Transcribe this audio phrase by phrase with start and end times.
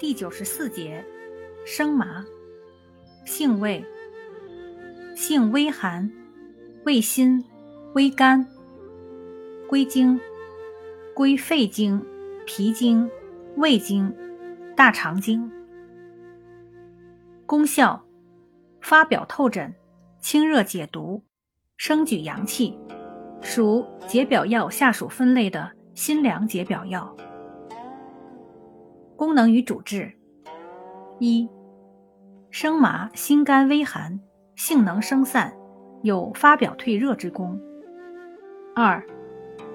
[0.00, 1.04] 第九十四节，
[1.66, 2.24] 生麻，
[3.26, 3.84] 性味，
[5.14, 6.10] 性微寒，
[6.86, 7.44] 味辛，
[7.92, 8.46] 微甘，
[9.68, 10.18] 归经，
[11.14, 12.02] 归肺经、
[12.46, 13.10] 脾经、
[13.58, 14.10] 胃经、
[14.74, 15.52] 大肠经。
[17.44, 18.02] 功效：
[18.80, 19.74] 发表透疹，
[20.18, 21.22] 清热解毒，
[21.76, 22.74] 生举阳气，
[23.42, 27.14] 属解表药下属分类的辛凉解表药。
[29.20, 30.10] 功能与主治：
[31.18, 31.46] 一、
[32.50, 34.18] 生麻辛甘微寒，
[34.56, 35.52] 性能生散，
[36.02, 37.60] 有发表退热之功。
[38.74, 39.04] 二、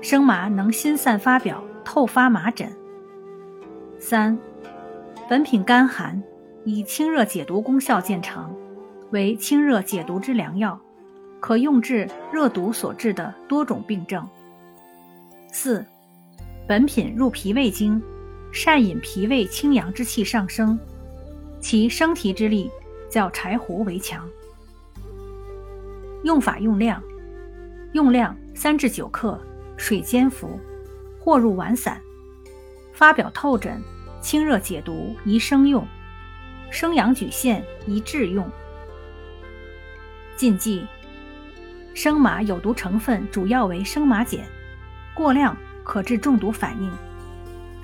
[0.01, 2.67] 生麻能辛散发表，透发麻疹。
[3.99, 4.35] 三、
[5.29, 6.23] 本品甘寒，
[6.63, 8.51] 以清热解毒功效见长，
[9.11, 10.81] 为清热解毒之良药，
[11.39, 14.27] 可用治热毒所致的多种病症。
[15.51, 15.85] 四、
[16.67, 18.01] 本品入脾胃经。
[18.55, 20.79] 善引脾胃清阳之气上升，
[21.59, 22.71] 其升提之力
[23.09, 24.25] 较柴胡为强。
[26.23, 27.03] 用法用量：
[27.91, 29.37] 用量三至九克，
[29.75, 30.57] 水煎服，
[31.19, 32.01] 或入丸散。
[32.93, 33.83] 发表透疹、
[34.21, 35.85] 清热解毒宜生用，
[36.71, 38.49] 生阳举陷宜制用。
[40.37, 40.87] 禁忌：
[41.93, 44.39] 生麻有毒成分主要为生麻碱，
[45.13, 46.89] 过量可致中毒反应。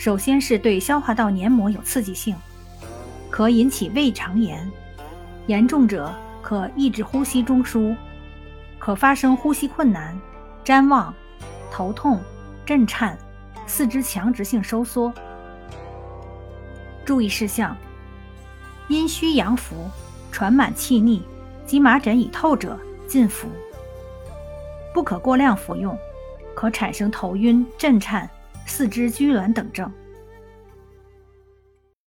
[0.02, 2.36] 首先是对消化道黏膜有刺激性，
[3.30, 4.68] 可引起胃肠炎，
[5.46, 7.96] 严重者可抑制呼吸中枢，
[8.80, 10.20] 可发生呼吸困难、
[10.66, 11.14] 谵妄、
[11.72, 12.20] 头痛、
[12.66, 13.16] 震颤、
[13.68, 15.14] 四肢强直性收缩。
[17.06, 17.78] 注意事项：
[18.88, 19.88] 阴虚阳浮、
[20.32, 21.22] 喘满气逆
[21.64, 22.76] 及麻疹已透者
[23.08, 23.48] 禁服，
[24.96, 25.96] 不可过量服用，
[26.56, 28.28] 可产生头晕、震颤。
[28.72, 29.92] 四肢拘挛等症。